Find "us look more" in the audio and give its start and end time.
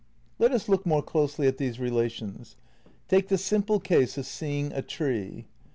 0.51-1.03